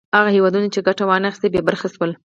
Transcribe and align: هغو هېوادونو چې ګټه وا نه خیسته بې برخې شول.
هغو 0.17 0.29
هېوادونو 0.35 0.67
چې 0.73 0.85
ګټه 0.87 1.03
وا 1.05 1.15
نه 1.23 1.29
خیسته 1.33 1.47
بې 1.53 1.61
برخې 1.67 1.89
شول. 1.93 2.11